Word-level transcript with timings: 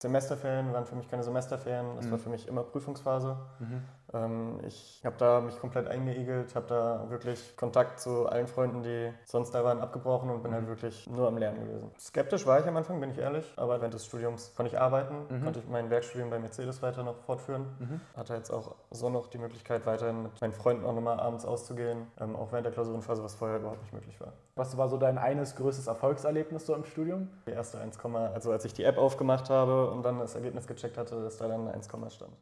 Semesterferien 0.00 0.72
waren 0.72 0.86
für 0.86 0.96
mich 0.96 1.08
keine 1.08 1.22
Semesterferien, 1.22 1.96
das 1.96 2.06
Mhm. 2.06 2.10
war 2.12 2.18
für 2.18 2.30
mich 2.30 2.48
immer 2.48 2.62
Prüfungsphase. 2.62 3.36
Mhm. 3.58 3.82
Ähm, 4.12 4.58
ich 4.66 5.02
habe 5.04 5.16
da 5.18 5.40
mich 5.40 5.58
komplett 5.58 5.86
eingeigelt, 5.88 6.54
habe 6.54 6.66
da 6.66 7.10
wirklich 7.10 7.56
Kontakt 7.56 8.00
zu 8.00 8.26
allen 8.26 8.46
Freunden, 8.48 8.82
die 8.82 9.12
sonst 9.24 9.52
da 9.54 9.62
waren, 9.64 9.80
abgebrochen 9.80 10.30
und 10.30 10.42
bin 10.42 10.52
halt 10.52 10.66
wirklich 10.66 11.08
nur 11.08 11.28
am 11.28 11.36
Lernen 11.38 11.60
gewesen. 11.64 11.90
Skeptisch 11.98 12.46
war 12.46 12.58
ich 12.60 12.66
am 12.66 12.76
Anfang, 12.76 12.98
bin 13.00 13.10
ich 13.10 13.18
ehrlich, 13.18 13.52
aber 13.56 13.78
während 13.80 13.94
des 13.94 14.04
Studiums 14.06 14.54
konnte 14.56 14.72
ich 14.72 14.80
arbeiten, 14.80 15.26
Mhm. 15.28 15.44
konnte 15.44 15.60
ich 15.60 15.68
mein 15.68 15.90
Werkstudium 15.90 16.30
bei 16.30 16.38
Mercedes 16.38 16.82
weiter 16.82 17.02
noch 17.02 17.16
fortführen. 17.20 17.66
Mhm. 17.78 18.00
Hatte 18.16 18.34
jetzt 18.34 18.50
auch 18.50 18.74
so 18.90 19.10
noch 19.10 19.28
die 19.28 19.38
Möglichkeit, 19.38 19.86
weiterhin 19.86 20.24
mit 20.24 20.40
meinen 20.40 20.52
Freunden 20.52 20.84
auch 20.84 20.94
nochmal 20.94 21.20
abends 21.20 21.44
auszugehen, 21.44 22.06
ähm, 22.20 22.34
auch 22.36 22.50
während 22.50 22.66
der 22.66 22.72
Klausurenphase, 22.72 23.22
was 23.22 23.34
vorher 23.34 23.58
überhaupt 23.58 23.82
nicht 23.82 23.92
möglich 23.92 24.20
war. 24.20 24.32
Was 24.56 24.76
war 24.76 24.88
so 24.88 24.96
dein 24.96 25.18
eines 25.18 25.56
größtes 25.56 25.86
Erfolgserlebnis 25.86 26.66
so 26.66 26.74
im 26.74 26.84
Studium? 26.84 27.28
Die 27.46 27.52
erste 27.52 27.78
1, 27.78 27.98
also 28.04 28.50
als 28.52 28.64
ich 28.64 28.74
die 28.74 28.84
App 28.84 28.98
aufgemacht 28.98 29.50
habe 29.50 29.90
und 29.90 30.02
dann 30.04 30.18
das 30.18 30.34
Ergebnis 30.34 30.66
gecheckt 30.66 30.98
hatte, 30.98 31.22
dass 31.22 31.38
da 31.38 31.48
dann 31.48 31.68
1, 31.68 31.86
stand. 32.12 32.32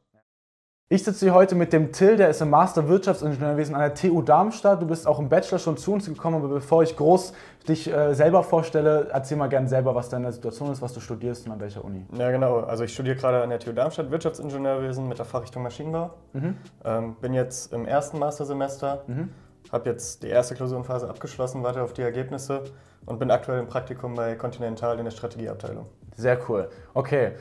Ich 0.91 1.05
sitze 1.05 1.27
hier 1.27 1.35
heute 1.35 1.55
mit 1.55 1.75
dem 1.75 1.93
Till, 1.93 2.17
der 2.17 2.31
ist 2.31 2.41
im 2.41 2.49
Master 2.49 2.89
Wirtschaftsingenieurwesen 2.89 3.75
an 3.75 3.83
der 3.83 3.95
TU 3.95 4.23
Darmstadt. 4.23 4.81
Du 4.81 4.87
bist 4.87 5.07
auch 5.07 5.19
im 5.19 5.29
Bachelor 5.29 5.59
schon 5.59 5.77
zu 5.77 5.93
uns 5.93 6.07
gekommen, 6.07 6.37
aber 6.37 6.49
bevor 6.49 6.83
ich 6.83 6.97
groß 6.97 7.35
dich 7.69 7.93
äh, 7.93 8.15
selber 8.15 8.43
vorstelle, 8.43 9.09
erzähl 9.13 9.37
mal 9.37 9.51
gerne 9.51 9.69
selber, 9.69 9.95
was 9.95 10.09
deine 10.09 10.33
Situation 10.33 10.73
ist, 10.73 10.81
was 10.81 10.95
du 10.95 11.01
studierst 11.01 11.45
und 11.45 11.53
an 11.53 11.61
welcher 11.61 11.85
Uni. 11.85 12.07
Ja, 12.17 12.31
genau. 12.31 12.61
Also 12.61 12.85
ich 12.85 12.95
studiere 12.95 13.17
gerade 13.17 13.43
an 13.43 13.51
der 13.51 13.59
TU 13.59 13.73
Darmstadt 13.73 14.11
Wirtschaftsingenieurwesen 14.11 15.07
mit 15.07 15.19
der 15.19 15.27
Fachrichtung 15.27 15.63
Maschinenbau. 15.63 16.09
Mhm. 16.33 16.57
Ähm, 16.87 17.17
bin 17.21 17.35
jetzt 17.35 17.71
im 17.75 17.85
ersten 17.85 18.19
Mastersemester, 18.19 19.03
Mhm. 19.09 19.29
habe 19.71 19.91
jetzt 19.91 20.23
die 20.23 20.29
erste 20.29 20.55
Klausurenphase 20.55 21.07
abgeschlossen, 21.07 21.63
warte 21.65 21.83
auf 21.83 21.93
die 21.93 22.01
Ergebnisse 22.01 22.63
und 23.05 23.19
bin 23.19 23.31
aktuell 23.31 23.59
im 23.61 23.67
Praktikum 23.67 24.15
bei 24.15 24.37
Continental 24.37 24.99
in 24.99 25.05
der 25.05 25.11
Strategieabteilung. 25.11 25.85
Sehr 26.17 26.39
cool. 26.49 26.71
Okay. 26.95 27.33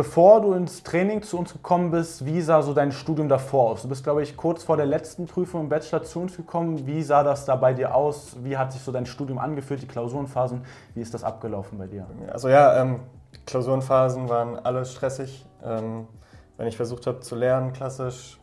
Bevor 0.00 0.40
du 0.40 0.54
ins 0.54 0.82
Training 0.82 1.20
zu 1.20 1.36
uns 1.36 1.52
gekommen 1.52 1.90
bist, 1.90 2.24
wie 2.24 2.40
sah 2.40 2.62
so 2.62 2.72
dein 2.72 2.90
Studium 2.90 3.28
davor 3.28 3.72
aus? 3.72 3.82
Du 3.82 3.88
bist, 3.90 4.02
glaube 4.02 4.22
ich, 4.22 4.34
kurz 4.34 4.62
vor 4.62 4.78
der 4.78 4.86
letzten 4.86 5.26
Prüfung 5.26 5.60
im 5.60 5.68
Bachelor 5.68 6.02
zu 6.04 6.20
uns 6.20 6.38
gekommen. 6.38 6.86
Wie 6.86 7.02
sah 7.02 7.22
das 7.22 7.44
da 7.44 7.54
bei 7.54 7.74
dir 7.74 7.94
aus? 7.94 8.34
Wie 8.42 8.56
hat 8.56 8.72
sich 8.72 8.80
so 8.80 8.92
dein 8.92 9.04
Studium 9.04 9.38
angefühlt, 9.38 9.82
die 9.82 9.86
Klausurenphasen? 9.86 10.62
Wie 10.94 11.02
ist 11.02 11.12
das 11.12 11.22
abgelaufen 11.22 11.76
bei 11.76 11.86
dir? 11.86 12.06
Also 12.32 12.48
ja, 12.48 12.80
ähm, 12.80 13.00
Klausurenphasen 13.44 14.30
waren 14.30 14.58
alle 14.60 14.86
stressig. 14.86 15.44
Ähm, 15.62 16.08
wenn 16.56 16.66
ich 16.66 16.78
versucht 16.78 17.06
habe 17.06 17.20
zu 17.20 17.34
lernen, 17.34 17.74
klassisch, 17.74 18.40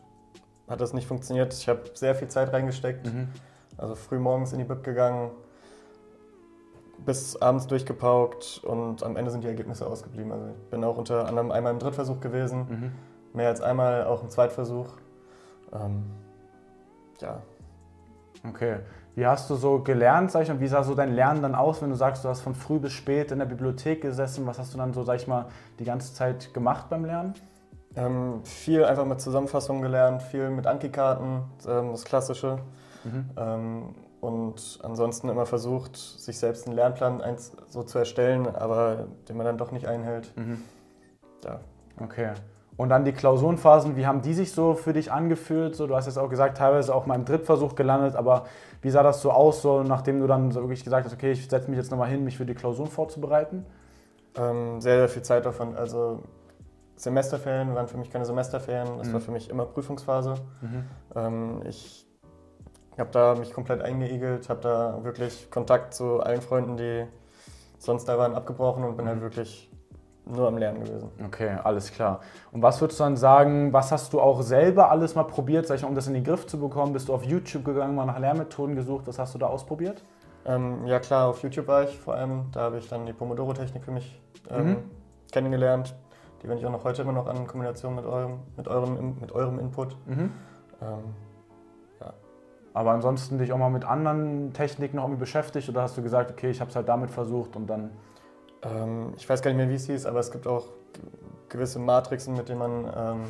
hat 0.68 0.80
das 0.80 0.92
nicht 0.92 1.08
funktioniert. 1.08 1.52
Ich 1.54 1.68
habe 1.68 1.90
sehr 1.94 2.14
viel 2.14 2.28
Zeit 2.28 2.52
reingesteckt. 2.52 3.12
Mhm. 3.12 3.30
Also 3.76 3.96
früh 3.96 4.20
morgens 4.20 4.52
in 4.52 4.60
die 4.60 4.64
Bib 4.64 4.84
gegangen, 4.84 5.32
bis 7.04 7.36
abends 7.36 7.66
durchgepaukt 7.66 8.60
und 8.64 9.02
am 9.02 9.16
Ende 9.16 9.30
sind 9.30 9.44
die 9.44 9.48
Ergebnisse 9.48 9.86
ausgeblieben. 9.86 10.32
Also 10.32 10.46
ich 10.48 10.70
bin 10.70 10.84
auch 10.84 10.96
unter 10.96 11.26
anderem 11.26 11.50
einmal 11.50 11.72
im 11.72 11.78
Drittversuch 11.78 12.20
gewesen, 12.20 12.66
Mhm. 12.68 12.92
mehr 13.34 13.48
als 13.48 13.60
einmal 13.60 14.04
auch 14.04 14.22
im 14.22 14.28
Zweitversuch. 14.30 14.88
Ähm, 15.72 16.04
ja, 17.20 17.38
Okay. 18.48 18.76
Wie 19.16 19.26
hast 19.26 19.50
du 19.50 19.56
so 19.56 19.80
gelernt, 19.80 20.30
sag 20.30 20.42
ich 20.44 20.48
mal, 20.48 20.60
wie 20.60 20.68
sah 20.68 20.84
so 20.84 20.94
dein 20.94 21.12
Lernen 21.12 21.42
dann 21.42 21.56
aus, 21.56 21.82
wenn 21.82 21.90
du 21.90 21.96
sagst, 21.96 22.24
du 22.24 22.28
hast 22.28 22.40
von 22.40 22.54
früh 22.54 22.78
bis 22.78 22.92
spät 22.92 23.32
in 23.32 23.40
der 23.40 23.46
Bibliothek 23.46 24.00
gesessen? 24.00 24.46
Was 24.46 24.60
hast 24.60 24.72
du 24.74 24.78
dann 24.78 24.92
so, 24.92 25.02
sag 25.02 25.16
ich 25.16 25.26
mal, 25.26 25.46
die 25.80 25.84
ganze 25.84 26.14
Zeit 26.14 26.54
gemacht 26.54 26.88
beim 26.88 27.04
Lernen? 27.04 27.34
ähm, 27.96 28.44
viel 28.44 28.84
einfach 28.84 29.04
mit 29.06 29.20
Zusammenfassungen 29.20 29.82
gelernt, 29.82 30.22
viel 30.22 30.50
mit 30.50 30.68
Anki-Karten, 30.68 31.42
ähm, 31.66 31.90
das 31.90 32.04
Klassische. 32.04 32.58
Mhm. 33.02 33.24
Und 34.20 34.80
ansonsten 34.82 35.28
immer 35.28 35.46
versucht, 35.46 35.96
sich 35.96 36.38
selbst 36.38 36.66
einen 36.66 36.74
Lernplan 36.74 37.20
eins 37.20 37.52
so 37.68 37.82
zu 37.84 37.98
erstellen, 37.98 38.46
aber 38.52 39.06
den 39.28 39.36
man 39.36 39.46
dann 39.46 39.58
doch 39.58 39.70
nicht 39.70 39.86
einhält. 39.86 40.36
Mhm. 40.36 40.62
Ja. 41.44 41.60
Okay. 42.02 42.32
Und 42.76 42.90
dann 42.90 43.04
die 43.04 43.12
Klausurenphasen, 43.12 43.96
wie 43.96 44.06
haben 44.06 44.22
die 44.22 44.34
sich 44.34 44.52
so 44.52 44.74
für 44.74 44.92
dich 44.92 45.10
angefühlt? 45.10 45.74
So, 45.74 45.86
du 45.86 45.96
hast 45.96 46.06
jetzt 46.06 46.18
auch 46.18 46.28
gesagt, 46.28 46.58
teilweise 46.58 46.94
auch 46.94 47.06
mal 47.06 47.16
im 47.16 47.24
Drittversuch 47.24 47.74
gelandet, 47.74 48.14
aber 48.14 48.44
wie 48.82 48.90
sah 48.90 49.02
das 49.02 49.20
so 49.20 49.32
aus, 49.32 49.62
so, 49.62 49.82
nachdem 49.82 50.20
du 50.20 50.26
dann 50.28 50.52
so 50.52 50.60
wirklich 50.60 50.84
gesagt 50.84 51.04
hast, 51.06 51.12
okay, 51.12 51.32
ich 51.32 51.48
setze 51.48 51.68
mich 51.70 51.76
jetzt 51.78 51.90
nochmal 51.90 52.08
hin, 52.08 52.22
mich 52.24 52.36
für 52.36 52.46
die 52.46 52.54
Klausuren 52.54 52.88
vorzubereiten? 52.88 53.66
Ähm, 54.36 54.80
sehr, 54.80 54.98
sehr 54.98 55.08
viel 55.08 55.22
Zeit 55.22 55.44
davon. 55.44 55.76
Also 55.76 56.22
Semesterferien 56.96 57.74
waren 57.74 57.88
für 57.88 57.98
mich 57.98 58.10
keine 58.10 58.24
Semesterferien, 58.24 58.98
das 58.98 59.08
Mhm. 59.08 59.12
war 59.12 59.20
für 59.20 59.30
mich 59.32 59.50
immer 59.50 59.64
Prüfungsphase. 59.64 60.34
Mhm. 60.60 60.84
Ähm, 61.16 61.62
ich 61.68 62.07
habe 63.00 63.10
da 63.12 63.34
mich 63.34 63.52
komplett 63.52 63.82
eingeigelt, 63.82 64.48
habe 64.48 64.60
da 64.60 65.04
wirklich 65.04 65.50
Kontakt 65.50 65.94
zu 65.94 66.20
allen 66.20 66.40
Freunden, 66.42 66.76
die 66.76 67.04
sonst 67.78 68.06
da 68.06 68.18
waren, 68.18 68.34
abgebrochen 68.34 68.84
und 68.84 68.96
bin 68.96 69.04
Mhm. 69.06 69.10
halt 69.10 69.20
wirklich 69.22 69.70
nur 70.26 70.46
am 70.48 70.58
Lernen 70.58 70.84
gewesen. 70.84 71.08
Okay, 71.24 71.56
alles 71.64 71.90
klar. 71.90 72.20
Und 72.52 72.60
was 72.60 72.80
würdest 72.80 73.00
du 73.00 73.04
dann 73.04 73.16
sagen, 73.16 73.72
was 73.72 73.92
hast 73.92 74.12
du 74.12 74.20
auch 74.20 74.42
selber 74.42 74.90
alles 74.90 75.14
mal 75.14 75.22
probiert, 75.24 75.66
sag 75.66 75.76
ich 75.76 75.82
mal, 75.82 75.88
um 75.88 75.94
das 75.94 76.06
in 76.06 76.14
den 76.14 76.24
Griff 76.24 76.46
zu 76.46 76.58
bekommen? 76.60 76.92
Bist 76.92 77.08
du 77.08 77.14
auf 77.14 77.24
YouTube 77.24 77.64
gegangen, 77.64 77.94
mal 77.94 78.04
nach 78.04 78.18
Lernmethoden 78.18 78.76
gesucht? 78.76 79.06
Was 79.06 79.18
hast 79.18 79.34
du 79.34 79.38
da 79.38 79.46
ausprobiert? 79.46 80.02
Ähm, 80.44 80.86
ja 80.86 80.98
klar, 80.98 81.28
auf 81.28 81.42
YouTube 81.42 81.66
war 81.66 81.84
ich 81.84 81.98
vor 81.98 82.14
allem, 82.14 82.46
da 82.52 82.60
habe 82.62 82.78
ich 82.78 82.88
dann 82.88 83.06
die 83.06 83.12
Pomodoro-Technik 83.12 83.84
für 83.84 83.90
mich 83.92 84.20
ähm, 84.50 84.66
Mhm. 84.70 84.76
kennengelernt. 85.32 85.94
Die 86.42 86.48
wende 86.48 86.60
ich 86.60 86.66
auch 86.66 86.72
noch 86.72 86.84
heute 86.84 87.02
immer 87.02 87.12
noch 87.12 87.26
an 87.26 87.36
in 87.36 87.46
Kombination 87.46 87.94
mit 87.94 88.04
eurem, 88.04 88.40
mit 88.56 88.68
eurem, 88.68 89.16
mit 89.20 89.32
eurem 89.32 89.58
Input. 89.58 89.96
Mhm. 90.06 90.30
Ähm, 90.82 91.14
Aber 92.78 92.92
ansonsten 92.92 93.38
dich 93.38 93.52
auch 93.52 93.58
mal 93.58 93.70
mit 93.70 93.84
anderen 93.84 94.52
Techniken 94.52 94.98
noch 94.98 95.02
irgendwie 95.02 95.18
beschäftigt 95.18 95.68
oder 95.68 95.82
hast 95.82 95.98
du 95.98 96.02
gesagt, 96.02 96.30
okay, 96.30 96.48
ich 96.48 96.60
habe 96.60 96.70
es 96.70 96.76
halt 96.76 96.88
damit 96.88 97.10
versucht 97.10 97.56
und 97.56 97.66
dann. 97.66 97.90
Ähm, 98.62 99.14
ich 99.16 99.28
weiß 99.28 99.42
gar 99.42 99.50
nicht 99.50 99.56
mehr, 99.56 99.68
wie 99.68 99.74
es 99.74 99.86
hieß, 99.86 100.06
aber 100.06 100.20
es 100.20 100.30
gibt 100.30 100.46
auch 100.46 100.68
gewisse 101.48 101.80
Matrixen, 101.80 102.36
mit 102.36 102.48
denen 102.48 102.60
man, 102.60 102.84
ähm, 102.96 103.24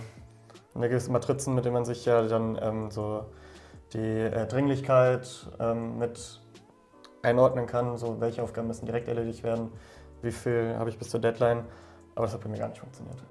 eine 0.74 0.90
gewisse 0.90 1.10
Matrizen, 1.10 1.54
mit 1.54 1.64
denen 1.64 1.72
man 1.72 1.86
sich 1.86 2.04
ja 2.04 2.20
dann 2.28 2.58
ähm, 2.60 2.90
so 2.90 3.24
die 3.94 4.20
äh, 4.20 4.46
Dringlichkeit 4.46 5.50
ähm, 5.58 5.98
mit 5.98 6.42
einordnen 7.22 7.64
kann, 7.64 7.96
so 7.96 8.20
welche 8.20 8.42
Aufgaben 8.42 8.68
müssen 8.68 8.84
direkt 8.84 9.08
erledigt 9.08 9.44
werden, 9.44 9.72
wie 10.20 10.30
viel 10.30 10.76
habe 10.76 10.90
ich 10.90 10.98
bis 10.98 11.08
zur 11.08 11.20
Deadline, 11.20 11.64
aber 12.14 12.26
das 12.26 12.34
hat 12.34 12.42
bei 12.42 12.50
mir 12.50 12.58
gar 12.58 12.68
nicht 12.68 12.80
funktioniert. 12.80 13.24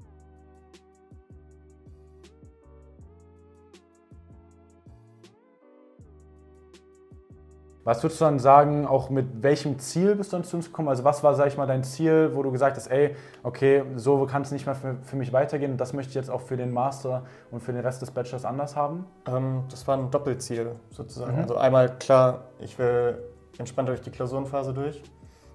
Was 7.87 8.03
würdest 8.03 8.19
du 8.19 8.25
dann 8.25 8.37
sagen, 8.37 8.85
auch 8.85 9.09
mit 9.09 9.41
welchem 9.41 9.79
Ziel 9.79 10.15
bist 10.15 10.33
du 10.33 10.35
dann 10.35 10.43
zu 10.43 10.57
uns 10.57 10.65
gekommen? 10.65 10.89
Also 10.89 11.05
was 11.05 11.23
war, 11.23 11.35
sag 11.35 11.47
ich 11.47 11.55
mal, 11.55 11.67
dein 11.67 11.85
Ziel, 11.85 12.31
wo 12.33 12.43
du 12.43 12.51
gesagt 12.51 12.75
hast, 12.75 12.87
ey, 12.87 13.15
okay, 13.43 13.85
so 13.95 14.25
kann 14.25 14.41
es 14.41 14.51
nicht 14.51 14.65
mehr 14.65 14.75
für, 14.75 14.97
für 15.03 15.15
mich 15.15 15.31
weitergehen 15.31 15.71
und 15.71 15.77
das 15.77 15.93
möchte 15.93 16.09
ich 16.09 16.15
jetzt 16.15 16.29
auch 16.29 16.41
für 16.41 16.57
den 16.57 16.73
Master 16.73 17.23
und 17.49 17.61
für 17.61 17.71
den 17.71 17.79
Rest 17.79 18.01
des 18.01 18.11
Bachelors 18.11 18.43
anders 18.43 18.75
haben? 18.75 19.05
Ähm, 19.25 19.63
das 19.71 19.87
war 19.87 19.95
ein 19.97 20.11
Doppelziel 20.11 20.71
sozusagen. 20.89 21.35
Mhm. 21.37 21.43
Also 21.43 21.55
einmal 21.55 21.97
klar, 21.97 22.41
ich 22.59 22.77
will 22.77 23.19
entspannt 23.57 23.87
durch 23.87 24.01
die 24.01 24.11
Klausurenphase 24.11 24.73
durch, 24.73 25.01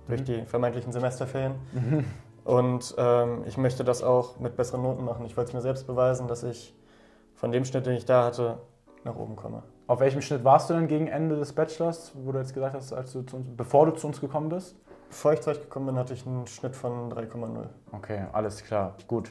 durch 0.08 0.22
Mhm. 0.22 0.24
die 0.24 0.42
vermeintlichen 0.46 0.90
Semesterferien. 0.90 1.56
Und 2.44 2.94
ähm, 2.96 3.42
ich 3.44 3.58
möchte 3.58 3.84
das 3.84 4.02
auch 4.02 4.40
mit 4.40 4.56
besseren 4.56 4.80
Noten 4.80 5.04
machen. 5.04 5.26
Ich 5.26 5.36
wollte 5.36 5.48
es 5.48 5.54
mir 5.54 5.60
selbst 5.60 5.86
beweisen, 5.86 6.28
dass 6.28 6.44
ich 6.44 6.74
von 7.34 7.52
dem 7.52 7.66
Schnitt, 7.66 7.84
den 7.84 7.92
ich 7.92 8.06
da 8.06 8.24
hatte, 8.24 8.56
nach 9.04 9.16
oben 9.16 9.36
komme. 9.36 9.64
Auf 9.92 10.00
welchem 10.00 10.22
Schnitt 10.22 10.42
warst 10.42 10.70
du 10.70 10.74
denn 10.74 10.88
gegen 10.88 11.06
Ende 11.06 11.36
des 11.36 11.52
Bachelors, 11.52 12.12
wo 12.14 12.32
du 12.32 12.38
jetzt 12.38 12.54
gesagt 12.54 12.74
hast, 12.74 12.94
als 12.94 13.12
du 13.12 13.20
zu 13.24 13.36
uns, 13.36 13.46
bevor 13.54 13.84
du 13.84 13.92
zu 13.92 14.06
uns 14.06 14.22
gekommen 14.22 14.48
bist? 14.48 14.74
Bevor 15.10 15.34
ich 15.34 15.42
zu 15.42 15.50
euch 15.50 15.60
gekommen 15.60 15.84
bin, 15.84 15.96
hatte 15.96 16.14
ich 16.14 16.26
einen 16.26 16.46
Schnitt 16.46 16.74
von 16.74 17.12
3,0. 17.12 17.66
Okay, 17.92 18.24
alles 18.32 18.64
klar, 18.64 18.94
gut. 19.06 19.30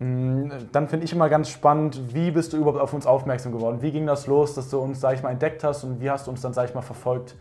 Mm, 0.00 0.48
Dann 0.72 0.88
finde 0.88 1.04
ich 1.04 1.12
immer 1.12 1.28
ganz 1.28 1.50
spannend, 1.50 2.12
wie 2.12 2.32
bist 2.32 2.52
du 2.52 2.56
überhaupt 2.56 2.80
auf 2.80 2.92
uns 2.92 3.06
aufmerksam 3.06 3.52
geworden? 3.52 3.80
Wie 3.80 3.92
ging 3.92 4.04
das 4.04 4.26
los, 4.26 4.56
dass 4.56 4.70
du 4.70 4.80
uns, 4.80 5.00
sag 5.00 5.14
ich 5.14 5.22
mal, 5.22 5.30
entdeckt 5.30 5.62
hast 5.62 5.84
und 5.84 6.00
wie 6.00 6.10
hast 6.10 6.26
du 6.26 6.32
uns 6.32 6.40
dann, 6.40 6.52
sag 6.52 6.68
ich 6.68 6.74
mal, 6.74 6.82
verfolgt? 6.82 7.36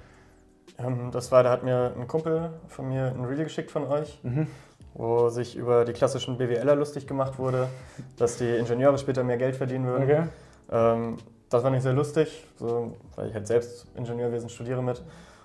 Ähm, 0.77 1.09
das 1.11 1.31
war, 1.31 1.41
da 1.41 1.49
hat 1.49 1.63
mir 1.63 1.93
ein 1.99 2.07
Kumpel 2.07 2.51
von 2.67 2.87
mir 2.89 3.07
ein 3.07 3.25
Reel 3.25 3.43
geschickt 3.43 3.71
von 3.71 3.87
euch, 3.87 4.19
Mhm. 4.21 4.45
wo 4.93 5.29
sich 5.29 5.55
über 5.55 5.83
die 5.83 5.93
klassischen 5.93 6.37
BWLer 6.37 6.75
lustig 6.75 7.07
gemacht 7.07 7.39
wurde, 7.39 7.69
dass 8.17 8.37
die 8.37 8.55
Ingenieure 8.55 8.99
später 8.99 9.23
mehr 9.23 9.37
Geld 9.37 9.55
verdienen 9.55 9.87
würden. 9.87 10.03
Okay. 10.03 10.23
Ähm, 10.71 11.17
das 11.51 11.63
war 11.63 11.69
nicht 11.69 11.83
sehr 11.83 11.93
lustig, 11.93 12.47
so, 12.57 12.93
weil 13.15 13.27
ich 13.29 13.33
halt 13.35 13.45
selbst 13.47 13.85
Ingenieurwesen 13.95 14.49
studiere 14.49 14.81
mit. 14.81 15.03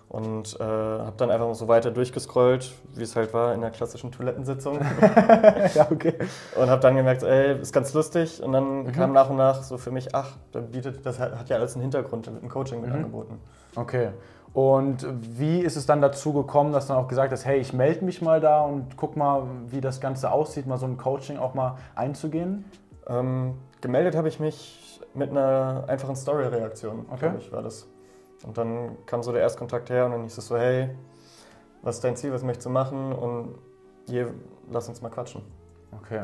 Und 0.09 0.57
äh, 0.61 0.63
habe 0.63 1.15
dann 1.17 1.33
einfach 1.33 1.53
so 1.57 1.67
weiter 1.67 1.91
durchgescrollt, 1.91 2.73
wie 2.95 3.03
es 3.03 3.17
halt 3.17 3.35
war 3.35 3.53
in 3.55 3.61
der 3.61 3.71
klassischen 3.73 4.13
Toilettensitzung. 4.13 4.79
ja, 5.75 5.89
okay. 5.91 6.15
und 6.55 6.71
habe 6.71 6.81
dann 6.81 6.95
gemerkt, 6.95 7.25
ey, 7.25 7.61
ist 7.61 7.73
ganz 7.73 7.93
lustig. 7.93 8.41
Und 8.41 8.53
dann 8.53 8.85
Mhm. 8.85 8.93
kam 8.93 9.13
nach 9.13 9.29
und 9.31 9.37
nach 9.37 9.65
so 9.65 9.79
für 9.79 9.91
mich, 9.91 10.15
ach, 10.15 10.37
da 10.53 10.61
bietet, 10.61 11.05
das 11.05 11.19
hat 11.19 11.37
hat 11.37 11.49
ja 11.49 11.57
alles 11.57 11.75
einen 11.75 11.83
Hintergrund, 11.83 12.29
da 12.29 12.33
wird 12.33 12.45
ein 12.45 12.49
Coaching 12.49 12.81
mit 12.83 12.91
Mhm. 12.91 12.97
angeboten. 12.97 13.41
Okay. 13.75 14.11
Und 14.55 15.05
wie 15.37 15.59
ist 15.61 15.77
es 15.77 15.87
dann 15.87 16.01
dazu 16.01 16.33
gekommen, 16.33 16.73
dass 16.73 16.87
du 16.87 16.95
dann 16.95 17.03
auch 17.03 17.09
gesagt 17.09 17.33
hast, 17.33 17.45
hey, 17.45 17.59
ich 17.59 17.73
melde 17.73 18.05
mich 18.05 18.23
mal 18.23 18.41
da 18.41 18.61
und 18.63 18.97
guck 18.97 19.17
mal, 19.17 19.43
wie 19.69 19.81
das 19.81 20.01
Ganze 20.01 20.31
aussieht, 20.31 20.67
mal 20.69 20.79
so 20.79 20.87
ein 20.87 20.97
Coaching 20.99 21.37
auch 21.37 21.53
mal 21.55 21.79
einzugehen? 21.97 22.65
Ähm, 23.09 23.55
gemeldet 23.81 24.15
habe 24.17 24.29
ich 24.29 24.39
mich 24.41 25.01
mit 25.17 25.31
einer 25.31 25.85
einfachen 25.89 26.17
Story-Reaktion, 26.17 27.07
Okay. 27.11 27.19
glaube 27.21 27.39
ich, 27.39 27.53
war 27.53 27.63
das. 27.63 27.89
Und 28.45 28.57
dann 28.59 28.97
kam 29.07 29.23
so 29.23 29.33
der 29.33 29.41
Erstkontakt 29.43 29.91
her 29.91 30.07
und 30.07 30.13
dann 30.13 30.23
hieß 30.23 30.39
es 30.39 30.47
so, 30.47 30.57
hey, 30.57 30.91
was 31.83 31.97
ist 31.97 32.05
dein 32.05 32.17
Ziel, 32.17 32.33
was 32.33 32.43
möchtest 32.43 32.67
du 32.67 32.71
machen? 32.71 33.13
Und 33.13 33.59
hier, 34.07 34.33
lass 34.71 34.89
uns 34.89 35.01
mal 35.03 35.09
quatschen. 35.09 35.43
Okay. 35.93 36.23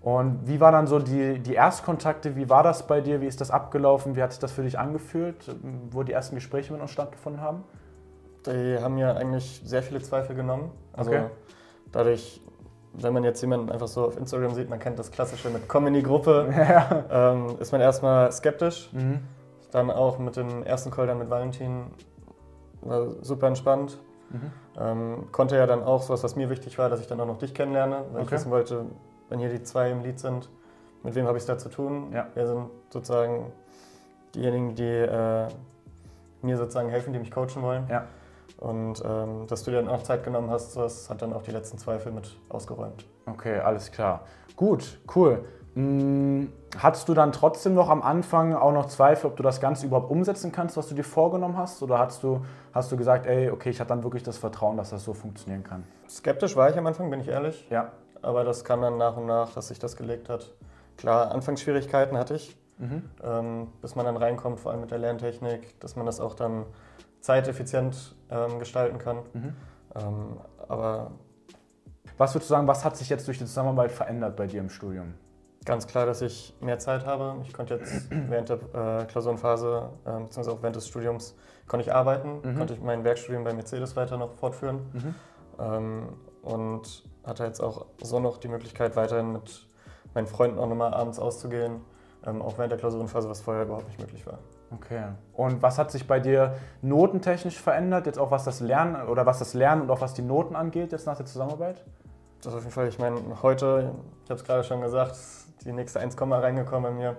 Und 0.00 0.48
wie 0.48 0.60
war 0.60 0.72
dann 0.72 0.88
so 0.88 0.98
die, 0.98 1.38
die 1.38 1.54
Erstkontakte? 1.54 2.34
Wie 2.34 2.50
war 2.50 2.64
das 2.64 2.86
bei 2.86 3.00
dir? 3.00 3.20
Wie 3.20 3.26
ist 3.26 3.40
das 3.40 3.50
abgelaufen? 3.52 4.16
Wie 4.16 4.22
hat 4.22 4.32
sich 4.32 4.40
das 4.40 4.50
für 4.50 4.62
dich 4.62 4.78
angefühlt, 4.78 5.36
wo 5.90 6.02
die 6.02 6.12
ersten 6.12 6.34
Gespräche 6.34 6.72
mit 6.72 6.82
uns 6.82 6.90
stattgefunden 6.90 7.40
haben? 7.40 7.62
Die 8.46 8.78
haben 8.80 8.98
ja 8.98 9.14
eigentlich 9.14 9.62
sehr 9.64 9.82
viele 9.82 10.02
Zweifel 10.02 10.34
genommen. 10.34 10.72
Also 10.92 11.12
Okay. 11.12 11.26
dadurch, 11.92 12.40
wenn 12.94 13.12
man 13.14 13.24
jetzt 13.24 13.40
jemanden 13.40 13.70
einfach 13.70 13.88
so 13.88 14.04
auf 14.06 14.16
Instagram 14.18 14.54
sieht, 14.54 14.68
man 14.68 14.78
kennt 14.78 14.98
das 14.98 15.10
Klassische 15.10 15.48
mit 15.50 15.68
Komm 15.68 15.86
in 15.86 15.94
die 15.94 16.02
Gruppe, 16.02 16.48
Ja. 16.56 17.32
ähm, 17.32 17.56
ist 17.58 17.72
man 17.72 17.80
erstmal 17.80 18.30
skeptisch. 18.32 18.90
Mhm. 18.92 19.20
Dann 19.70 19.90
auch 19.90 20.18
mit 20.18 20.36
dem 20.36 20.62
ersten 20.64 20.90
Call 20.90 21.06
dann 21.06 21.18
mit 21.18 21.30
Valentin 21.30 21.84
war 22.82 23.06
super 23.22 23.46
entspannt. 23.46 23.98
Mhm. 24.30 24.50
Ähm, 24.78 25.32
konnte 25.32 25.56
ja 25.56 25.66
dann 25.66 25.82
auch 25.82 26.02
sowas, 26.02 26.22
was 26.24 26.36
mir 26.36 26.50
wichtig 26.50 26.78
war, 26.78 26.88
dass 26.90 27.00
ich 27.00 27.06
dann 27.06 27.20
auch 27.20 27.26
noch 27.26 27.38
dich 27.38 27.54
kennenlerne, 27.54 28.04
weil 28.12 28.20
ich 28.22 28.26
Okay. 28.28 28.34
wissen 28.36 28.50
wollte, 28.50 28.84
wenn 29.28 29.38
hier 29.38 29.48
die 29.48 29.62
zwei 29.62 29.90
im 29.90 30.02
Lied 30.02 30.18
sind, 30.20 30.50
mit 31.02 31.14
wem 31.14 31.26
habe 31.26 31.36
ich 31.38 31.42
es 31.42 31.46
da 31.46 31.56
zu 31.58 31.68
tun? 31.68 32.12
Ja. 32.12 32.26
Wer 32.34 32.46
sind 32.46 32.66
sozusagen 32.90 33.46
diejenigen, 34.34 34.74
die 34.74 34.84
äh, 34.84 35.48
mir 36.42 36.56
sozusagen 36.56 36.88
helfen, 36.90 37.12
die 37.12 37.18
mich 37.18 37.30
coachen 37.30 37.62
wollen? 37.62 37.86
Ja. 37.88 38.04
Und 38.62 39.02
ähm, 39.04 39.46
dass 39.48 39.64
du 39.64 39.72
dir 39.72 39.78
dann 39.78 39.88
auch 39.88 40.04
Zeit 40.04 40.22
genommen 40.22 40.48
hast, 40.48 40.76
das 40.76 41.10
hat 41.10 41.20
dann 41.20 41.32
auch 41.32 41.42
die 41.42 41.50
letzten 41.50 41.78
Zweifel 41.78 42.12
mit 42.12 42.36
ausgeräumt. 42.48 43.04
Okay, 43.26 43.58
alles 43.58 43.90
klar. 43.90 44.20
Gut, 44.54 45.00
cool. 45.16 45.44
Mm, 45.74 46.44
Hattest 46.78 47.08
du 47.08 47.12
dann 47.14 47.32
trotzdem 47.32 47.74
noch 47.74 47.90
am 47.90 48.00
Anfang 48.02 48.54
auch 48.54 48.72
noch 48.72 48.86
Zweifel, 48.86 49.26
ob 49.26 49.36
du 49.36 49.42
das 49.42 49.60
Ganze 49.60 49.84
überhaupt 49.86 50.10
umsetzen 50.10 50.52
kannst, 50.52 50.76
was 50.76 50.88
du 50.88 50.94
dir 50.94 51.02
vorgenommen 51.04 51.56
hast? 51.58 51.82
Oder 51.82 51.98
hast 51.98 52.22
du, 52.22 52.44
hast 52.72 52.90
du 52.92 52.96
gesagt, 52.96 53.26
ey, 53.26 53.50
okay, 53.50 53.68
ich 53.70 53.80
hatte 53.80 53.88
dann 53.88 54.02
wirklich 54.04 54.22
das 54.22 54.38
Vertrauen, 54.38 54.76
dass 54.78 54.90
das 54.90 55.04
so 55.04 55.12
funktionieren 55.12 55.64
kann? 55.64 55.82
Skeptisch 56.08 56.54
war 56.56 56.70
ich 56.70 56.78
am 56.78 56.86
Anfang, 56.86 57.10
bin 57.10 57.20
ich 57.20 57.28
ehrlich. 57.28 57.66
Ja. 57.68 57.90
Aber 58.22 58.44
das 58.44 58.64
kam 58.64 58.80
dann 58.80 58.96
nach 58.96 59.16
und 59.16 59.26
nach, 59.26 59.52
dass 59.52 59.68
sich 59.68 59.78
das 59.80 59.96
gelegt 59.96 60.28
hat. 60.28 60.52
Klar, 60.96 61.32
Anfangsschwierigkeiten 61.32 62.16
hatte 62.16 62.34
ich, 62.36 62.56
Mhm. 62.78 63.02
ähm, 63.22 63.66
bis 63.82 63.94
man 63.96 64.06
dann 64.06 64.16
reinkommt, 64.16 64.60
vor 64.60 64.70
allem 64.72 64.80
mit 64.82 64.90
der 64.90 64.98
Lerntechnik, 64.98 65.78
dass 65.80 65.94
man 65.96 66.06
das 66.06 66.20
auch 66.20 66.34
dann 66.34 66.64
zeiteffizient 67.20 68.14
ähm, 68.32 68.58
gestalten 68.58 68.98
kann. 68.98 69.18
Mhm. 69.34 69.54
Ähm, 69.94 70.40
aber 70.68 71.10
Was 72.18 72.34
würdest 72.34 72.50
du 72.50 72.54
sagen, 72.54 72.66
was 72.66 72.84
hat 72.84 72.96
sich 72.96 73.08
jetzt 73.08 73.26
durch 73.26 73.38
die 73.38 73.44
Zusammenarbeit 73.44 73.92
verändert 73.92 74.36
bei 74.36 74.46
dir 74.46 74.60
im 74.60 74.70
Studium? 74.70 75.14
ganz 75.64 75.86
klar, 75.86 76.06
dass 76.06 76.22
ich 76.22 76.56
mehr 76.60 76.80
Zeit 76.80 77.06
habe. 77.06 77.36
Ich 77.42 77.52
konnte 77.52 77.74
jetzt 77.76 78.10
während 78.10 78.48
der 78.48 78.56
äh, 78.74 79.04
Klausurenphase, 79.04 79.90
äh, 80.04 80.10
beziehungsweise 80.10 80.50
auch 80.50 80.60
während 80.62 80.74
des 80.74 80.88
Studiums, 80.88 81.36
konnte 81.68 81.86
ich 81.86 81.94
arbeiten, 81.94 82.40
Mhm. 82.42 82.58
konnte 82.58 82.74
ich 82.74 82.80
mein 82.80 83.04
Werkstudium 83.04 83.44
bei 83.44 83.52
Mercedes 83.54 83.94
weiter 83.94 84.16
noch 84.16 84.32
fortführen. 84.34 84.80
Mhm. 84.92 85.14
Ähm, 85.60 86.08
und 86.42 87.04
hatte 87.24 87.44
jetzt 87.44 87.60
auch 87.60 87.86
so 88.02 88.18
noch 88.18 88.38
die 88.38 88.48
Möglichkeit, 88.48 88.96
weiterhin 88.96 89.32
mit 89.32 89.68
meinen 90.14 90.26
Freunden 90.26 90.58
auch 90.58 90.66
nochmal 90.66 90.92
abends 90.94 91.20
auszugehen, 91.20 91.80
ähm, 92.26 92.42
auch 92.42 92.58
während 92.58 92.72
der 92.72 92.78
Klausurenphase, 92.80 93.28
was 93.30 93.40
vorher 93.40 93.62
überhaupt 93.62 93.86
nicht 93.86 94.00
möglich 94.00 94.26
war. 94.26 94.40
Okay. 94.74 95.04
Und 95.34 95.62
was 95.62 95.78
hat 95.78 95.90
sich 95.90 96.06
bei 96.06 96.20
dir 96.20 96.54
notentechnisch 96.80 97.60
verändert, 97.60 98.06
jetzt 98.06 98.18
auch 98.18 98.30
was 98.30 98.44
das 98.44 98.60
Lernen 98.60 99.08
oder 99.08 99.26
was 99.26 99.38
das 99.38 99.54
Lernen 99.54 99.82
und 99.82 99.90
auch 99.90 100.00
was 100.00 100.14
die 100.14 100.22
Noten 100.22 100.56
angeht, 100.56 100.92
jetzt 100.92 101.06
nach 101.06 101.16
der 101.16 101.26
Zusammenarbeit? 101.26 101.84
Das 102.42 102.54
auf 102.54 102.60
jeden 102.60 102.72
Fall, 102.72 102.88
ich 102.88 102.98
meine, 102.98 103.16
heute, 103.42 103.92
ich 104.24 104.30
habe 104.30 104.40
es 104.40 104.44
gerade 104.44 104.64
schon 104.64 104.80
gesagt, 104.80 105.16
die 105.64 105.72
nächste 105.72 106.00
1, 106.00 106.16
reingekommen 106.20 106.82
bei 106.82 106.90
mir. 106.90 107.16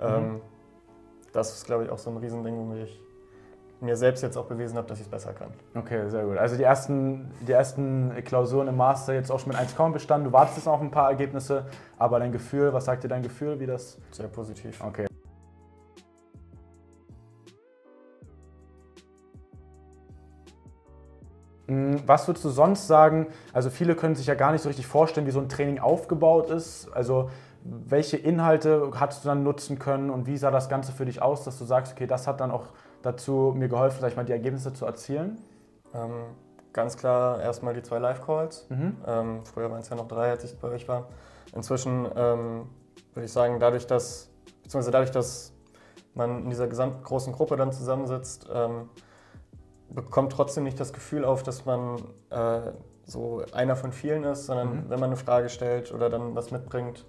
Ähm, 0.00 0.40
das 1.32 1.54
ist, 1.54 1.66
glaube 1.66 1.84
ich, 1.84 1.90
auch 1.90 1.98
so 1.98 2.10
ein 2.10 2.16
Riesending, 2.16 2.56
womit 2.56 2.84
ich 2.84 3.00
mir 3.80 3.96
selbst 3.96 4.22
jetzt 4.22 4.36
auch 4.36 4.46
bewiesen 4.46 4.76
habe, 4.78 4.88
dass 4.88 4.98
ich 4.98 5.04
es 5.04 5.10
besser 5.10 5.32
kann. 5.34 5.50
Okay, 5.74 6.08
sehr 6.08 6.24
gut. 6.24 6.38
Also 6.38 6.56
die 6.56 6.62
ersten, 6.62 7.30
die 7.46 7.52
ersten 7.52 8.12
Klausuren 8.24 8.68
im 8.68 8.76
Master 8.76 9.12
jetzt 9.14 9.30
auch 9.30 9.38
schon 9.38 9.50
mit 9.50 9.58
1 9.58 9.74
bestanden. 9.92 10.24
Du 10.24 10.32
wartest 10.32 10.56
jetzt 10.56 10.66
noch 10.66 10.74
auf 10.74 10.80
ein 10.80 10.90
paar 10.90 11.10
Ergebnisse, 11.10 11.66
aber 11.98 12.18
dein 12.18 12.32
Gefühl, 12.32 12.72
was 12.72 12.86
sagt 12.86 13.04
dir 13.04 13.08
dein 13.08 13.22
Gefühl, 13.22 13.60
wie 13.60 13.66
das? 13.66 13.98
Sehr 14.12 14.28
positiv. 14.28 14.82
Okay. 14.82 15.06
Was 22.06 22.28
würdest 22.28 22.44
du 22.44 22.50
sonst 22.50 22.86
sagen? 22.86 23.26
Also 23.52 23.70
viele 23.70 23.94
können 23.94 24.14
sich 24.14 24.26
ja 24.26 24.34
gar 24.34 24.52
nicht 24.52 24.62
so 24.62 24.68
richtig 24.68 24.86
vorstellen, 24.86 25.26
wie 25.26 25.30
so 25.30 25.40
ein 25.40 25.48
Training 25.48 25.78
aufgebaut 25.78 26.50
ist. 26.50 26.88
Also 26.92 27.30
welche 27.64 28.16
Inhalte 28.16 28.90
hast 28.94 29.24
du 29.24 29.28
dann 29.28 29.42
nutzen 29.42 29.78
können 29.78 30.10
und 30.10 30.26
wie 30.26 30.36
sah 30.36 30.50
das 30.50 30.68
Ganze 30.68 30.92
für 30.92 31.04
dich 31.04 31.22
aus, 31.22 31.44
dass 31.44 31.58
du 31.58 31.64
sagst, 31.64 31.92
okay, 31.92 32.06
das 32.06 32.26
hat 32.26 32.40
dann 32.40 32.50
auch 32.50 32.66
dazu 33.02 33.52
mir 33.56 33.68
geholfen, 33.68 33.98
sag 34.00 34.10
ich 34.10 34.16
mal, 34.16 34.24
die 34.24 34.32
Ergebnisse 34.32 34.72
zu 34.72 34.86
erzielen? 34.86 35.40
Ähm, 35.94 36.10
ganz 36.72 36.96
klar 36.96 37.40
erstmal 37.40 37.74
die 37.74 37.82
zwei 37.82 37.98
Live-Calls. 37.98 38.66
Mhm. 38.68 38.96
Ähm, 39.06 39.40
früher 39.44 39.70
waren 39.70 39.80
es 39.80 39.88
ja 39.88 39.96
noch 39.96 40.08
drei, 40.08 40.30
als 40.30 40.44
ich 40.44 40.58
bei 40.58 40.68
euch 40.68 40.86
war. 40.88 41.08
Inzwischen 41.54 42.06
ähm, 42.16 42.66
würde 43.14 43.26
ich 43.26 43.32
sagen, 43.32 43.58
dadurch, 43.58 43.86
dass, 43.86 44.30
beziehungsweise 44.62 44.90
dadurch, 44.90 45.10
dass 45.10 45.52
man 46.14 46.44
in 46.44 46.50
dieser 46.50 46.66
gesamt 46.66 47.04
großen 47.04 47.32
Gruppe 47.32 47.56
dann 47.56 47.72
zusammensitzt, 47.72 48.48
ähm, 48.52 48.90
bekommt 49.90 50.32
trotzdem 50.32 50.64
nicht 50.64 50.78
das 50.80 50.92
Gefühl 50.92 51.24
auf, 51.24 51.42
dass 51.42 51.64
man 51.64 51.96
äh, 52.30 52.72
so 53.04 53.42
einer 53.52 53.76
von 53.76 53.92
vielen 53.92 54.24
ist, 54.24 54.46
sondern 54.46 54.68
Mhm. 54.68 54.84
wenn 54.88 55.00
man 55.00 55.10
eine 55.10 55.16
Frage 55.16 55.48
stellt 55.48 55.92
oder 55.92 56.10
dann 56.10 56.34
was 56.34 56.50
mitbringt, 56.50 57.04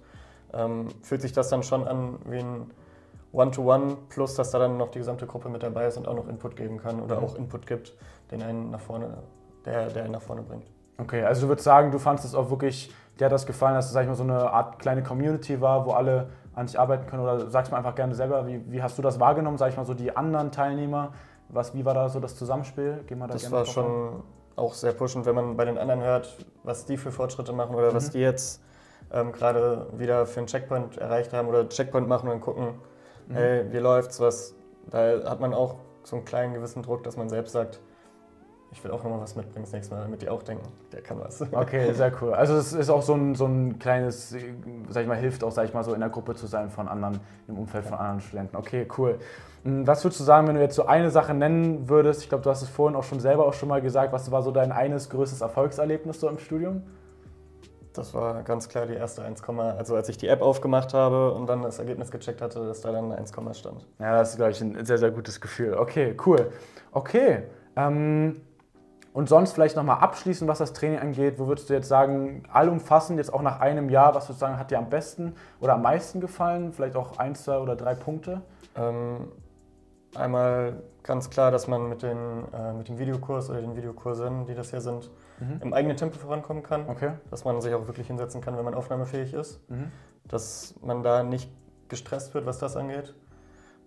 ähm, 0.54 0.88
fühlt 1.02 1.20
sich 1.22 1.32
das 1.32 1.48
dann 1.48 1.62
schon 1.62 1.86
an 1.86 2.18
wie 2.26 2.38
ein 2.38 2.70
One-to-One, 3.32 3.96
plus 4.08 4.34
dass 4.34 4.50
da 4.52 4.58
dann 4.58 4.78
noch 4.78 4.90
die 4.90 4.98
gesamte 5.00 5.26
Gruppe 5.26 5.48
mit 5.48 5.62
dabei 5.62 5.86
ist 5.86 5.98
und 5.98 6.08
auch 6.08 6.14
noch 6.14 6.28
Input 6.28 6.56
geben 6.56 6.78
kann 6.78 7.00
oder 7.02 7.18
Mhm. 7.18 7.24
auch 7.24 7.34
Input 7.34 7.66
gibt, 7.66 7.94
den 8.30 8.42
einen 8.42 8.70
nach 8.70 8.80
vorne, 8.80 9.18
der, 9.64 9.88
der 9.88 10.04
einen 10.04 10.12
nach 10.12 10.22
vorne 10.22 10.42
bringt. 10.42 10.64
Okay, 10.98 11.22
also 11.24 11.42
du 11.42 11.48
würdest 11.48 11.64
sagen, 11.64 11.90
du 11.90 11.98
fandest 11.98 12.26
es 12.28 12.34
auch 12.34 12.50
wirklich, 12.50 12.92
dir 13.20 13.26
hat 13.26 13.32
das 13.32 13.46
gefallen, 13.46 13.74
dass 13.74 13.86
es, 13.86 13.92
sag 13.92 14.02
ich 14.02 14.08
mal, 14.08 14.14
so 14.14 14.22
eine 14.22 14.50
Art 14.50 14.78
kleine 14.78 15.02
Community 15.02 15.60
war, 15.60 15.84
wo 15.84 15.92
alle 15.92 16.30
an 16.54 16.66
sich 16.66 16.78
arbeiten 16.78 17.06
können? 17.06 17.22
Oder 17.22 17.50
sagst 17.50 17.70
du 17.70 17.74
mir 17.74 17.78
einfach 17.78 17.94
gerne 17.94 18.14
selber, 18.14 18.46
wie, 18.46 18.60
wie 18.72 18.82
hast 18.82 18.98
du 18.98 19.02
das 19.02 19.20
wahrgenommen, 19.20 19.58
sag 19.58 19.70
ich 19.70 19.76
mal, 19.76 19.84
so 19.84 19.94
die 19.94 20.16
anderen 20.16 20.50
Teilnehmer? 20.50 21.12
Was, 21.50 21.74
wie 21.74 21.84
war 21.84 21.94
da 21.94 22.08
so 22.08 22.20
das 22.20 22.36
Zusammenspiel? 22.36 23.04
Geh 23.06 23.14
mal 23.14 23.26
da 23.26 23.32
Das 23.34 23.42
gerne 23.42 23.56
war 23.56 23.64
schon 23.66 24.22
auch 24.56 24.74
sehr 24.74 24.92
pushend, 24.92 25.24
wenn 25.26 25.34
man 25.34 25.56
bei 25.56 25.64
den 25.64 25.78
anderen 25.78 26.02
hört, 26.02 26.36
was 26.64 26.84
die 26.84 26.96
für 26.96 27.10
Fortschritte 27.12 27.52
machen 27.52 27.74
oder 27.74 27.94
was 27.94 28.08
Mhm. 28.08 28.12
die 28.12 28.18
jetzt 28.20 28.62
ähm, 29.12 29.32
gerade 29.32 29.86
wieder 29.94 30.26
für 30.26 30.40
einen 30.40 30.46
Checkpoint 30.46 30.98
erreicht 30.98 31.32
haben 31.32 31.48
oder 31.48 31.68
Checkpoint 31.68 32.06
machen 32.08 32.28
und 32.28 32.40
gucken, 32.40 32.74
Mhm. 33.28 33.34
hey, 33.34 33.72
wie 33.72 33.78
läuft's, 33.78 34.20
was. 34.20 34.54
Da 34.90 35.22
hat 35.30 35.40
man 35.40 35.54
auch 35.54 35.76
so 36.02 36.16
einen 36.16 36.24
kleinen 36.24 36.54
gewissen 36.54 36.82
Druck, 36.82 37.04
dass 37.04 37.16
man 37.16 37.28
selbst 37.28 37.52
sagt, 37.52 37.80
ich 38.70 38.84
will 38.84 38.90
auch 38.90 39.02
nochmal 39.02 39.20
was 39.20 39.34
mitbringen 39.34 39.64
das 39.64 39.72
nächste 39.72 39.94
Mal, 39.94 40.02
damit 40.02 40.20
die 40.20 40.28
auch 40.28 40.42
denken, 40.42 40.68
der 40.92 41.00
kann 41.00 41.18
was. 41.20 41.40
Okay, 41.52 41.92
sehr 41.92 42.12
cool. 42.20 42.34
Also 42.34 42.54
es 42.54 42.72
ist 42.72 42.90
auch 42.90 43.02
so 43.02 43.14
ein, 43.14 43.34
so 43.34 43.46
ein 43.46 43.78
kleines, 43.78 44.34
sag 44.90 45.02
ich 45.02 45.08
mal, 45.08 45.16
hilft 45.16 45.42
auch, 45.42 45.50
sag 45.50 45.64
ich 45.64 45.74
mal, 45.74 45.84
so 45.84 45.94
in 45.94 46.00
der 46.00 46.10
Gruppe 46.10 46.34
zu 46.34 46.46
sein 46.46 46.70
von 46.70 46.86
anderen, 46.86 47.20
im 47.48 47.58
Umfeld 47.58 47.86
von 47.86 47.98
anderen 47.98 48.20
Studenten. 48.20 48.56
Okay, 48.56 48.86
cool. 48.98 49.18
Hm, 49.64 49.86
Was 49.86 50.04
würdest 50.04 50.20
du 50.20 50.24
sagen, 50.24 50.46
wenn 50.48 50.56
du 50.56 50.60
jetzt 50.60 50.76
so 50.76 50.86
eine 50.86 51.10
Sache 51.10 51.34
nennen 51.34 51.88
würdest? 51.88 52.22
Ich 52.22 52.28
glaube, 52.28 52.44
du 52.44 52.50
hast 52.50 52.62
es 52.62 52.68
vorhin 52.68 52.96
auch 52.96 53.04
schon 53.04 53.20
selber 53.20 53.46
auch 53.46 53.54
schon 53.54 53.68
mal 53.68 53.80
gesagt. 53.80 54.12
Was 54.12 54.30
war 54.30 54.42
so 54.42 54.50
dein 54.50 54.70
eines 54.70 55.08
größtes 55.08 55.40
Erfolgserlebnis 55.40 56.20
so 56.20 56.28
im 56.28 56.38
Studium? 56.38 56.82
Das 57.94 58.14
war 58.14 58.42
ganz 58.44 58.68
klar 58.68 58.86
die 58.86 58.94
erste 58.94 59.22
1, 59.22 59.42
also 59.48 59.96
als 59.96 60.08
ich 60.08 60.18
die 60.18 60.28
App 60.28 60.40
aufgemacht 60.40 60.94
habe 60.94 61.32
und 61.32 61.48
dann 61.48 61.62
das 61.62 61.80
Ergebnis 61.80 62.12
gecheckt 62.12 62.40
hatte, 62.40 62.64
dass 62.64 62.82
da 62.82 62.92
dann 62.92 63.10
1, 63.10 63.32
stand. 63.54 63.86
Ja, 63.98 64.18
das 64.18 64.30
ist, 64.30 64.36
glaube 64.36 64.52
ich, 64.52 64.60
ein 64.60 64.84
sehr, 64.84 64.98
sehr 64.98 65.10
gutes 65.10 65.40
Gefühl. 65.40 65.74
Okay, 65.74 66.14
cool. 66.24 66.52
Okay. 66.92 67.44
Ähm, 67.74 68.40
und 69.18 69.28
sonst 69.28 69.50
vielleicht 69.50 69.74
nochmal 69.74 69.98
abschließend, 69.98 70.48
was 70.48 70.58
das 70.58 70.72
Training 70.74 71.00
angeht. 71.00 71.40
Wo 71.40 71.48
würdest 71.48 71.68
du 71.68 71.74
jetzt 71.74 71.88
sagen, 71.88 72.44
allumfassend, 72.52 73.18
jetzt 73.18 73.34
auch 73.34 73.42
nach 73.42 73.58
einem 73.58 73.90
Jahr, 73.90 74.14
was 74.14 74.28
würdest 74.28 74.40
du 74.40 74.46
sagen, 74.46 74.60
hat 74.60 74.70
dir 74.70 74.78
am 74.78 74.90
besten 74.90 75.34
oder 75.58 75.74
am 75.74 75.82
meisten 75.82 76.20
gefallen? 76.20 76.72
Vielleicht 76.72 76.94
auch 76.94 77.18
ein, 77.18 77.34
zwei 77.34 77.58
oder 77.58 77.74
drei 77.74 77.96
Punkte? 77.96 78.42
Ähm, 78.76 79.32
einmal 80.14 80.84
ganz 81.02 81.30
klar, 81.30 81.50
dass 81.50 81.66
man 81.66 81.88
mit, 81.88 82.04
den, 82.04 82.16
äh, 82.54 82.72
mit 82.74 82.86
dem 82.86 83.00
Videokurs 83.00 83.50
oder 83.50 83.60
den 83.60 83.74
Videokursen, 83.74 84.46
die 84.46 84.54
das 84.54 84.70
hier 84.70 84.80
sind, 84.80 85.10
Mhm. 85.40 85.62
im 85.62 85.72
eigenen 85.72 85.96
Tempo 85.96 86.16
vorankommen 86.16 86.62
kann. 86.62 86.88
Okay. 86.88 87.14
Dass 87.28 87.44
man 87.44 87.60
sich 87.60 87.74
auch 87.74 87.88
wirklich 87.88 88.06
hinsetzen 88.06 88.40
kann, 88.40 88.56
wenn 88.56 88.64
man 88.64 88.74
aufnahmefähig 88.74 89.34
ist. 89.34 89.68
Mhm. 89.68 89.90
Dass 90.28 90.76
man 90.80 91.02
da 91.02 91.24
nicht 91.24 91.50
gestresst 91.88 92.34
wird, 92.34 92.46
was 92.46 92.58
das 92.60 92.76
angeht. 92.76 93.16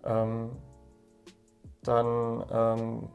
Ähm, 0.04 0.50
dann, 1.84 2.44
ähm, 2.52 3.08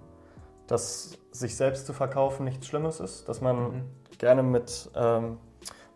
dass 0.67 1.17
sich 1.31 1.55
selbst 1.55 1.85
zu 1.85 1.93
verkaufen 1.93 2.43
nichts 2.43 2.67
Schlimmes 2.67 2.99
ist. 2.99 3.27
Dass 3.27 3.41
man 3.41 3.57
Mhm. 3.57 3.83
gerne 4.17 4.43
mit 4.43 4.89
ähm, 4.95 5.37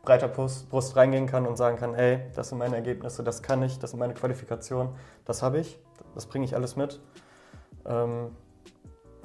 breiter 0.04 0.28
Brust, 0.28 0.70
Brust 0.70 0.96
reingehen 0.96 1.28
kann 1.28 1.46
und 1.46 1.58
sagen 1.58 1.78
kann, 1.78 1.94
hey, 1.94 2.22
das 2.36 2.50
sind 2.50 2.58
meine 2.58 2.76
Ergebnisse, 2.76 3.24
das 3.24 3.42
kann 3.42 3.62
ich, 3.64 3.80
das 3.80 3.92
sind 3.92 4.00
meine 4.00 4.14
Qualifikationen, 4.14 4.94
das 5.26 5.44
habe 5.44 5.60
ich, 5.60 5.80
das 6.16 6.26
bringe 6.26 6.46
ich 6.46 6.56
alles 6.56 6.76
mit. 6.76 7.00
Ähm, 7.86 8.36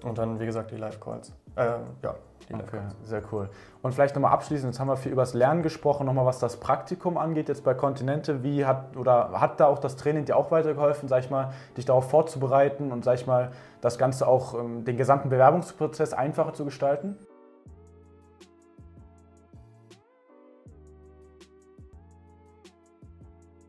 und 0.03 0.19
dann, 0.19 0.39
wie 0.39 0.47
gesagt, 0.47 0.71
die 0.71 0.77
Live-Calls. 0.77 1.33
Ähm, 1.57 1.81
ja, 2.03 2.17
Okay, 2.53 2.81
sehr 3.03 3.23
cool. 3.33 3.51
Und 3.83 3.93
vielleicht 3.93 4.15
nochmal 4.15 4.33
abschließend, 4.33 4.73
jetzt 4.73 4.79
haben 4.79 4.87
wir 4.87 4.97
viel 4.97 5.11
über 5.11 5.23
das 5.23 5.35
Lernen 5.35 5.63
gesprochen, 5.65 6.07
nochmal 6.07 6.27
was 6.27 6.39
das 6.39 6.59
Praktikum 6.59 7.19
angeht, 7.19 7.49
jetzt 7.49 7.65
bei 7.65 7.75
Continente, 7.75 8.45
wie 8.45 8.65
hat 8.65 8.97
oder 8.97 9.41
hat 9.41 9.59
da 9.59 9.67
auch 9.67 9.81
das 9.81 9.97
Training 9.97 10.27
dir 10.27 10.37
auch 10.37 10.53
weitergeholfen, 10.53 11.09
sag 11.09 11.25
ich 11.25 11.31
mal, 11.31 11.53
dich 11.77 11.87
darauf 11.87 12.09
vorzubereiten 12.09 12.93
und 12.93 13.05
sag 13.05 13.15
ich 13.17 13.27
mal, 13.27 13.51
das 13.81 13.99
Ganze 13.99 14.29
auch 14.29 14.55
ähm, 14.55 14.85
den 14.85 14.97
gesamten 14.97 15.29
Bewerbungsprozess 15.29 16.13
einfacher 16.13 16.53
zu 16.53 16.65
gestalten? 16.65 17.17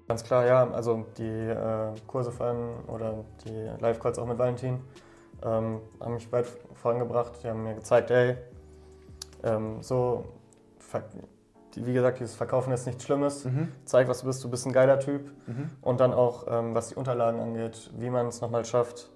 Ganz 0.07 0.23
klar, 0.23 0.45
ja. 0.45 0.69
Also 0.71 1.05
die 1.17 1.23
äh, 1.23 1.93
Kurse 2.05 2.31
vor 2.31 2.45
allem 2.45 2.69
oder 2.87 3.25
die 3.43 3.69
Live-Calls 3.81 4.19
auch 4.19 4.27
mit 4.27 4.37
Valentin 4.37 4.79
ähm, 5.43 5.81
haben 5.99 6.13
mich 6.13 6.31
weit 6.31 6.45
vorangebracht. 6.75 7.43
Die 7.43 7.49
haben 7.49 7.63
mir 7.63 7.75
gezeigt, 7.75 8.11
ey, 8.11 8.37
ähm, 9.43 9.81
so, 9.81 10.25
wie 11.75 11.93
gesagt, 11.93 12.19
dieses 12.19 12.35
Verkaufen 12.35 12.71
ist 12.73 12.85
nichts 12.85 13.03
Schlimmes. 13.03 13.45
Mhm. 13.45 13.71
Zeig, 13.85 14.07
was 14.07 14.21
du 14.21 14.27
bist, 14.27 14.43
du 14.43 14.49
bist 14.49 14.65
ein 14.65 14.73
geiler 14.73 14.99
Typ. 14.99 15.31
Mhm. 15.47 15.69
Und 15.81 15.99
dann 15.99 16.13
auch, 16.13 16.45
ähm, 16.49 16.73
was 16.73 16.89
die 16.89 16.95
Unterlagen 16.95 17.39
angeht, 17.39 17.91
wie 17.97 18.09
man 18.09 18.27
es 18.27 18.41
nochmal 18.41 18.65
schafft, 18.65 19.11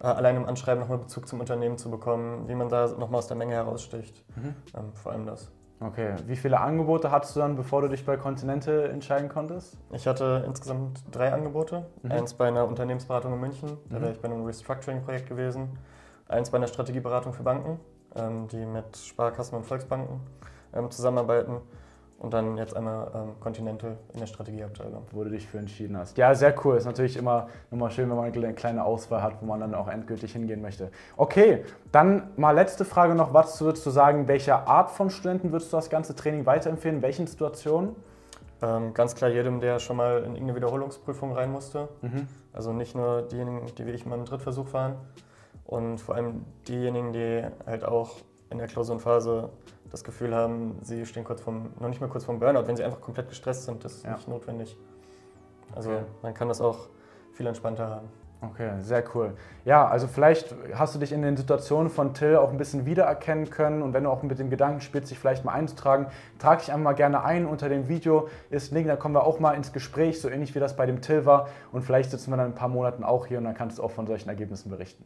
äh, 0.00 0.06
allein 0.06 0.36
im 0.36 0.46
Anschreiben 0.46 0.80
nochmal 0.80 0.98
Bezug 0.98 1.26
zum 1.26 1.40
Unternehmen 1.40 1.78
zu 1.78 1.90
bekommen, 1.90 2.48
wie 2.48 2.54
man 2.54 2.68
da 2.68 2.86
nochmal 2.88 3.18
aus 3.18 3.26
der 3.26 3.36
Menge 3.36 3.54
heraussticht. 3.54 4.24
Mhm. 4.36 4.54
Ähm, 4.76 4.92
vor 4.94 5.12
allem 5.12 5.26
das. 5.26 5.50
Okay, 5.80 6.16
wie 6.26 6.34
viele 6.34 6.58
Angebote 6.58 7.12
hattest 7.12 7.36
du 7.36 7.40
dann, 7.40 7.54
bevor 7.54 7.82
du 7.82 7.88
dich 7.88 8.04
bei 8.04 8.16
Continente 8.16 8.88
entscheiden 8.88 9.28
konntest? 9.28 9.78
Ich 9.92 10.08
hatte 10.08 10.42
insgesamt 10.44 11.04
drei 11.12 11.32
Angebote. 11.32 11.86
Mhm. 12.02 12.10
Eins 12.10 12.34
bei 12.34 12.48
einer 12.48 12.66
Unternehmensberatung 12.66 13.32
in 13.32 13.40
München, 13.40 13.78
da 13.88 13.98
mhm. 13.98 14.02
wäre 14.02 14.12
ich 14.12 14.20
bei 14.20 14.28
einem 14.28 14.44
Restructuring-Projekt 14.44 15.28
gewesen. 15.28 15.78
Eins 16.26 16.50
bei 16.50 16.58
einer 16.58 16.66
Strategieberatung 16.66 17.32
für 17.32 17.44
Banken, 17.44 17.78
die 18.50 18.64
mit 18.64 18.96
Sparkassen 18.96 19.56
und 19.56 19.64
Volksbanken 19.64 20.20
ähm, 20.74 20.90
zusammenarbeiten 20.90 21.60
und 22.18 22.34
dann 22.34 22.56
jetzt 22.56 22.76
einmal 22.76 23.10
ähm, 23.14 23.40
Continental 23.40 23.96
in 24.12 24.20
der 24.20 24.26
Strategieabteilung. 24.26 25.04
Wo 25.12 25.22
du 25.22 25.30
dich 25.30 25.46
für 25.46 25.58
entschieden 25.58 25.96
hast. 25.96 26.18
Ja, 26.18 26.34
sehr 26.34 26.54
cool. 26.64 26.76
Ist 26.76 26.84
natürlich 26.84 27.16
immer, 27.16 27.48
immer 27.70 27.90
schön, 27.90 28.10
wenn 28.10 28.16
man 28.16 28.32
eine 28.32 28.54
kleine 28.54 28.84
Auswahl 28.84 29.22
hat, 29.22 29.34
wo 29.40 29.46
man 29.46 29.60
dann 29.60 29.74
auch 29.74 29.88
endgültig 29.88 30.32
hingehen 30.32 30.60
möchte. 30.60 30.90
Okay, 31.16 31.64
dann 31.92 32.30
mal 32.36 32.52
letzte 32.52 32.84
Frage 32.84 33.14
noch. 33.14 33.34
Was 33.34 33.60
würdest 33.60 33.86
du 33.86 33.90
sagen, 33.90 34.26
welcher 34.26 34.66
Art 34.66 34.90
von 34.90 35.10
Studenten 35.10 35.52
würdest 35.52 35.72
du 35.72 35.76
das 35.76 35.90
ganze 35.90 36.16
Training 36.16 36.44
weiterempfehlen? 36.44 36.96
In 36.96 37.02
welchen 37.02 37.26
Situationen? 37.28 37.94
Ähm, 38.60 38.92
ganz 38.94 39.14
klar 39.14 39.30
jedem, 39.30 39.60
der 39.60 39.78
schon 39.78 39.96
mal 39.96 40.18
in 40.18 40.32
irgendeine 40.32 40.56
Wiederholungsprüfung 40.56 41.32
rein 41.32 41.52
musste. 41.52 41.88
Mhm. 42.02 42.26
Also 42.52 42.72
nicht 42.72 42.96
nur 42.96 43.22
diejenigen, 43.22 43.66
die 43.76 43.86
wie 43.86 43.92
ich 43.92 44.04
mal 44.04 44.18
im 44.18 44.24
Drittversuch 44.24 44.72
waren. 44.72 44.96
Und 45.68 45.98
vor 45.98 46.14
allem 46.14 46.46
diejenigen, 46.66 47.12
die 47.12 47.44
halt 47.66 47.84
auch 47.84 48.16
in 48.48 48.56
der 48.56 48.68
Klausurenphase 48.68 49.50
das 49.90 50.02
Gefühl 50.02 50.34
haben, 50.34 50.78
sie 50.80 51.04
stehen 51.04 51.24
kurz 51.24 51.42
vom, 51.42 51.68
noch 51.78 51.88
nicht 51.88 52.00
mal 52.00 52.08
kurz 52.08 52.24
vom 52.24 52.38
Burnout, 52.38 52.66
wenn 52.66 52.74
sie 52.74 52.84
einfach 52.84 53.02
komplett 53.02 53.28
gestresst 53.28 53.64
sind, 53.64 53.84
das 53.84 53.96
ist 53.96 54.04
ja. 54.06 54.14
nicht 54.14 54.28
notwendig. 54.28 54.78
Also 55.74 55.90
okay. 55.90 56.04
man 56.22 56.32
kann 56.32 56.48
das 56.48 56.62
auch 56.62 56.88
viel 57.34 57.46
entspannter 57.46 57.86
haben. 57.90 58.08
Okay, 58.40 58.70
sehr 58.78 59.04
cool. 59.14 59.34
Ja, 59.66 59.86
also 59.86 60.06
vielleicht 60.06 60.54
hast 60.72 60.94
du 60.94 60.98
dich 61.00 61.12
in 61.12 61.20
den 61.20 61.36
Situationen 61.36 61.90
von 61.90 62.14
Till 62.14 62.36
auch 62.36 62.50
ein 62.50 62.56
bisschen 62.56 62.86
wiedererkennen 62.86 63.50
können 63.50 63.82
und 63.82 63.92
wenn 63.92 64.04
du 64.04 64.10
auch 64.10 64.22
mit 64.22 64.38
dem 64.38 64.48
Gedanken 64.48 64.80
spielst, 64.80 65.10
dich 65.10 65.18
vielleicht 65.18 65.44
mal 65.44 65.52
einzutragen, 65.52 66.06
trag 66.38 66.60
dich 66.60 66.72
einmal 66.72 66.94
gerne 66.94 67.24
ein. 67.24 67.44
Unter 67.44 67.68
dem 67.68 67.88
Video 67.88 68.28
ist 68.48 68.72
Link, 68.72 68.86
da 68.86 68.96
kommen 68.96 69.14
wir 69.14 69.24
auch 69.24 69.38
mal 69.38 69.52
ins 69.52 69.72
Gespräch, 69.72 70.20
so 70.20 70.30
ähnlich 70.30 70.54
wie 70.54 70.60
das 70.60 70.76
bei 70.76 70.86
dem 70.86 71.02
Till 71.02 71.26
war 71.26 71.48
und 71.72 71.82
vielleicht 71.82 72.10
sitzen 72.10 72.30
wir 72.30 72.38
dann 72.38 72.46
in 72.46 72.52
ein 72.52 72.54
paar 72.54 72.68
Monaten 72.68 73.04
auch 73.04 73.26
hier 73.26 73.38
und 73.38 73.44
dann 73.44 73.54
kannst 73.54 73.78
du 73.78 73.82
auch 73.82 73.90
von 73.90 74.06
solchen 74.06 74.30
Ergebnissen 74.30 74.70
berichten. 74.70 75.04